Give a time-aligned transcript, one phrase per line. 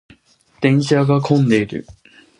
[0.61, 1.85] 電車が混んでいる。